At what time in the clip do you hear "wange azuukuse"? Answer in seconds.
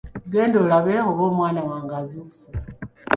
1.69-2.47